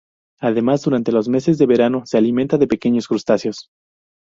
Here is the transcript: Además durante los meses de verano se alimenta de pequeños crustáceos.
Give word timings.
Además 0.39 0.81
durante 0.81 1.11
los 1.11 1.29
meses 1.29 1.59
de 1.59 1.67
verano 1.67 2.07
se 2.07 2.17
alimenta 2.17 2.57
de 2.57 2.65
pequeños 2.65 3.07
crustáceos. 3.07 3.67